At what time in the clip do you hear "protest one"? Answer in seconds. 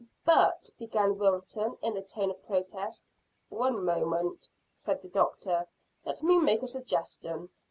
2.47-3.85